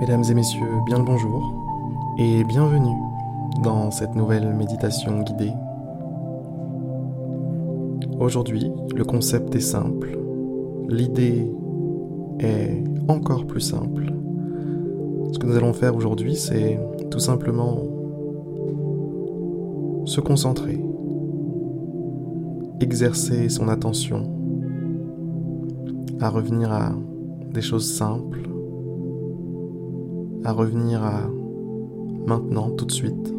Mesdames 0.00 0.24
et 0.28 0.34
messieurs, 0.34 0.80
bien 0.86 0.98
le 0.98 1.04
bonjour 1.04 1.54
et 2.18 2.42
bienvenue 2.42 2.96
dans 3.62 3.92
cette 3.92 4.16
nouvelle 4.16 4.52
méditation 4.52 5.22
guidée. 5.22 5.52
Aujourd'hui, 8.18 8.72
le 8.92 9.04
concept 9.04 9.54
est 9.54 9.60
simple, 9.60 10.18
l'idée 10.88 11.48
est 12.40 12.82
encore 13.06 13.46
plus 13.46 13.60
simple. 13.60 14.12
Ce 15.32 15.38
que 15.38 15.46
nous 15.46 15.56
allons 15.56 15.72
faire 15.72 15.94
aujourd'hui, 15.94 16.34
c'est 16.34 16.80
tout 17.12 17.20
simplement 17.20 17.78
se 20.06 20.20
concentrer, 20.20 20.84
exercer 22.80 23.48
son 23.48 23.68
attention 23.68 24.28
à 26.20 26.30
revenir 26.30 26.72
à 26.72 26.92
des 27.52 27.62
choses 27.62 27.94
simples, 27.94 28.42
à 30.44 30.52
revenir 30.52 31.02
à 31.02 31.22
maintenant, 32.26 32.70
tout 32.70 32.84
de 32.84 32.92
suite. 32.92 33.34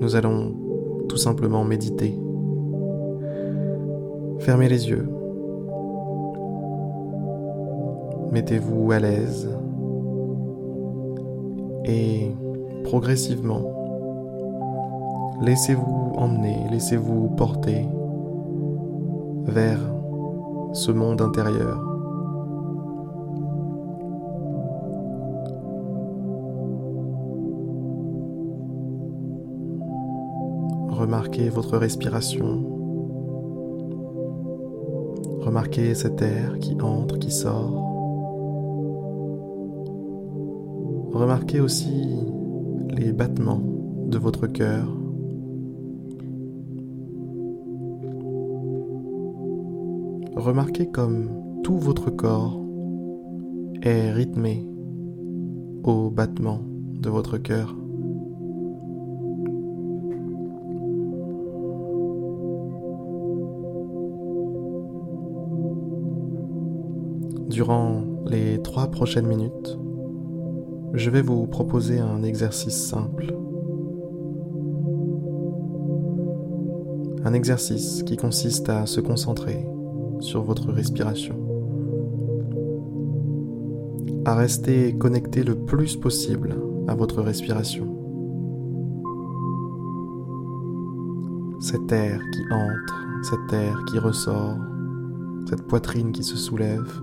Nous 0.00 0.14
allons 0.14 0.54
tout 1.08 1.16
simplement 1.16 1.64
méditer. 1.64 2.14
Fermez 4.38 4.68
les 4.68 4.88
yeux. 4.88 5.08
Mettez-vous 8.30 8.92
à 8.92 9.00
l'aise 9.00 9.48
et 11.84 12.30
progressivement, 12.84 13.62
laissez-vous 15.40 16.12
emmener, 16.16 16.56
laissez-vous 16.70 17.28
porter 17.30 17.86
vers 19.46 19.80
ce 20.74 20.92
monde 20.92 21.22
intérieur 21.22 21.87
Remarquez 30.98 31.48
votre 31.48 31.78
respiration. 31.78 32.60
Remarquez 35.38 35.94
cet 35.94 36.20
air 36.22 36.58
qui 36.58 36.76
entre, 36.82 37.20
qui 37.20 37.30
sort. 37.30 37.72
Remarquez 41.12 41.60
aussi 41.60 42.18
les 42.96 43.12
battements 43.12 43.62
de 44.08 44.18
votre 44.18 44.48
cœur. 44.48 44.88
Remarquez 50.34 50.90
comme 50.90 51.30
tout 51.62 51.78
votre 51.78 52.10
corps 52.10 52.60
est 53.82 54.10
rythmé 54.10 54.66
au 55.84 56.10
battement 56.10 56.58
de 56.66 57.08
votre 57.08 57.38
cœur. 57.38 57.77
Durant 67.48 68.04
les 68.26 68.60
trois 68.60 68.88
prochaines 68.88 69.26
minutes, 69.26 69.78
je 70.92 71.08
vais 71.08 71.22
vous 71.22 71.46
proposer 71.46 71.98
un 71.98 72.22
exercice 72.22 72.76
simple. 72.76 73.34
Un 77.24 77.32
exercice 77.32 78.02
qui 78.02 78.18
consiste 78.18 78.68
à 78.68 78.84
se 78.84 79.00
concentrer 79.00 79.66
sur 80.20 80.42
votre 80.42 80.70
respiration. 80.72 81.36
À 84.26 84.34
rester 84.34 84.94
connecté 84.98 85.42
le 85.42 85.54
plus 85.54 85.96
possible 85.96 86.54
à 86.86 86.94
votre 86.94 87.22
respiration. 87.22 87.86
Cet 91.60 91.90
air 91.92 92.20
qui 92.30 92.42
entre, 92.52 93.06
cet 93.22 93.54
air 93.54 93.82
qui 93.86 93.98
ressort, 93.98 94.58
cette 95.48 95.62
poitrine 95.62 96.12
qui 96.12 96.22
se 96.22 96.36
soulève, 96.36 97.00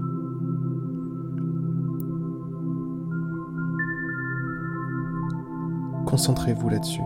Concentrez-vous 6.06 6.70
là-dessus. 6.70 7.02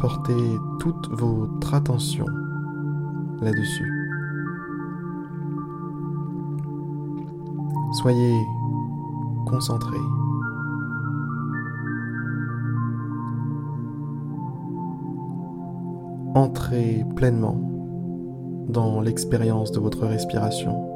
Portez 0.00 0.56
toute 0.80 1.08
votre 1.12 1.74
attention 1.74 2.26
là-dessus. 3.40 4.02
Soyez 7.92 8.34
concentré. 9.46 9.96
Entrez 16.34 17.04
pleinement 17.16 17.56
dans 18.68 19.00
l'expérience 19.00 19.70
de 19.72 19.80
votre 19.80 20.06
respiration. 20.06 20.91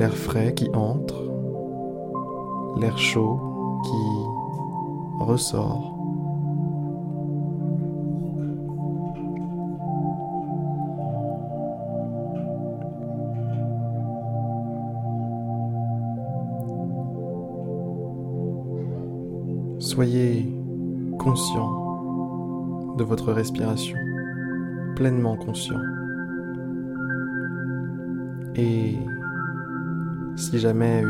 L'air 0.00 0.14
frais 0.14 0.54
qui 0.54 0.66
entre, 0.72 1.30
l'air 2.80 2.96
chaud 2.96 3.38
qui 3.84 5.22
ressort. 5.22 5.94
Soyez 19.80 20.50
conscient 21.18 22.94
de 22.96 23.04
votre 23.04 23.34
respiration, 23.34 23.98
pleinement 24.96 25.36
conscient. 25.36 25.76
Et 28.54 28.96
si 30.40 30.58
jamais 30.58 31.04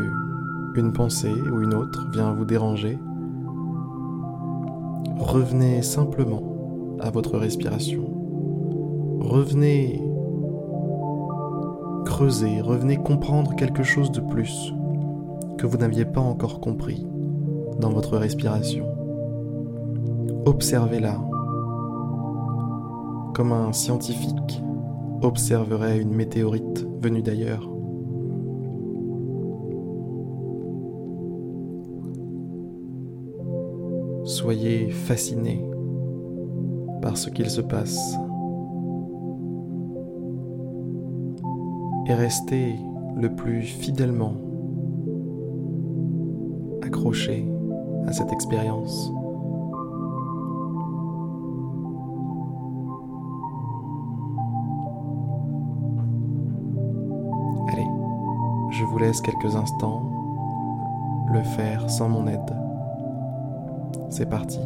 une 0.75 0.91
pensée 0.91 1.31
ou 1.31 1.61
une 1.61 1.73
autre 1.73 2.09
vient 2.11 2.33
vous 2.33 2.43
déranger, 2.43 2.99
revenez 5.17 5.81
simplement 5.81 6.43
à 6.99 7.09
votre 7.11 7.37
respiration. 7.37 8.03
Revenez 9.21 10.01
creuser, 12.05 12.59
revenez 12.59 12.97
comprendre 12.97 13.55
quelque 13.55 13.83
chose 13.83 14.11
de 14.11 14.19
plus 14.19 14.73
que 15.57 15.65
vous 15.65 15.77
n'aviez 15.77 16.05
pas 16.05 16.19
encore 16.19 16.59
compris 16.59 17.07
dans 17.79 17.89
votre 17.89 18.17
respiration. 18.17 18.85
Observez-la 20.45 21.21
comme 23.33 23.53
un 23.53 23.71
scientifique 23.71 24.61
observerait 25.21 26.01
une 26.01 26.13
météorite 26.13 26.85
venue 26.99 27.21
d'ailleurs. 27.21 27.70
Soyez 34.41 34.89
fasciné 34.89 35.63
par 36.99 37.15
ce 37.15 37.29
qu'il 37.29 37.47
se 37.47 37.61
passe 37.61 38.17
et 42.07 42.13
restez 42.15 42.75
le 43.15 43.35
plus 43.35 43.61
fidèlement 43.61 44.33
accroché 46.81 47.47
à 48.07 48.13
cette 48.13 48.33
expérience. 48.33 49.13
Allez, 57.71 57.85
je 58.71 58.83
vous 58.85 58.97
laisse 58.97 59.21
quelques 59.21 59.55
instants 59.55 60.01
le 61.31 61.43
faire 61.43 61.87
sans 61.91 62.09
mon 62.09 62.25
aide. 62.25 62.60
C'est 64.11 64.25
parti. 64.29 64.59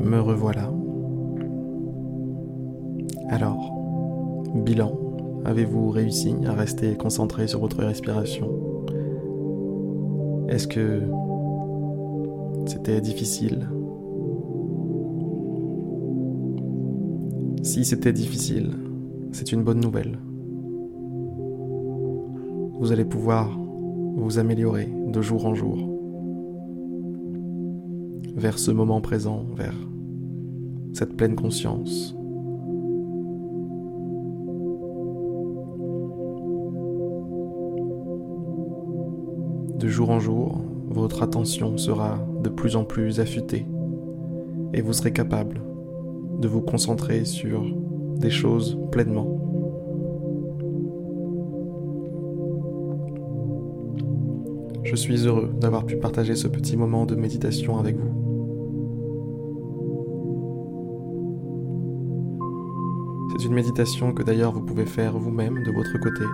Voilà. 0.00 0.70
Alors, 3.28 3.72
bilan, 4.54 4.92
avez-vous 5.44 5.90
réussi 5.90 6.34
à 6.46 6.52
rester 6.52 6.96
concentré 6.96 7.46
sur 7.46 7.60
votre 7.60 7.82
respiration? 7.82 8.50
Est-ce 10.48 10.68
que 10.68 11.02
c'était 12.66 13.00
difficile? 13.00 13.68
Si 17.62 17.84
c'était 17.84 18.12
difficile, 18.12 18.70
c'est 19.32 19.52
une 19.52 19.62
bonne 19.62 19.80
nouvelle. 19.80 20.18
Vous 22.78 22.92
allez 22.92 23.06
pouvoir 23.06 23.58
vous 24.16 24.38
améliorer 24.38 24.88
de 25.08 25.22
jour 25.22 25.46
en 25.46 25.54
jour 25.54 25.93
vers 28.36 28.58
ce 28.58 28.70
moment 28.70 29.00
présent, 29.00 29.44
vers 29.56 29.74
cette 30.92 31.16
pleine 31.16 31.36
conscience. 31.36 32.14
De 39.78 39.88
jour 39.88 40.10
en 40.10 40.20
jour, 40.20 40.62
votre 40.88 41.22
attention 41.22 41.76
sera 41.76 42.18
de 42.42 42.48
plus 42.48 42.76
en 42.76 42.84
plus 42.84 43.20
affûtée 43.20 43.66
et 44.72 44.80
vous 44.80 44.92
serez 44.92 45.12
capable 45.12 45.60
de 46.40 46.48
vous 46.48 46.60
concentrer 46.60 47.24
sur 47.24 47.64
des 48.16 48.30
choses 48.30 48.78
pleinement. 48.90 49.40
Je 54.84 54.96
suis 54.96 55.26
heureux 55.26 55.52
d'avoir 55.60 55.86
pu 55.86 55.96
partager 55.96 56.36
ce 56.36 56.46
petit 56.46 56.76
moment 56.76 57.06
de 57.06 57.14
méditation 57.14 57.78
avec 57.78 57.96
vous. 57.96 58.23
Une 63.44 63.54
méditation 63.54 64.12
que 64.12 64.22
d'ailleurs 64.22 64.52
vous 64.52 64.62
pouvez 64.62 64.86
faire 64.86 65.18
vous-même 65.18 65.62
de 65.64 65.70
votre 65.70 65.98
côté, 65.98 66.24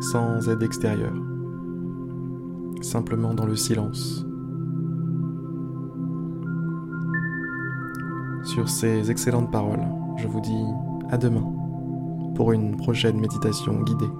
sans 0.00 0.48
aide 0.48 0.62
extérieure, 0.62 1.14
simplement 2.80 3.34
dans 3.34 3.46
le 3.46 3.56
silence. 3.56 4.24
Sur 8.44 8.68
ces 8.68 9.10
excellentes 9.10 9.50
paroles, 9.50 9.84
je 10.16 10.26
vous 10.26 10.40
dis 10.40 10.64
à 11.10 11.18
demain 11.18 11.46
pour 12.34 12.52
une 12.52 12.76
prochaine 12.76 13.20
méditation 13.20 13.82
guidée. 13.82 14.10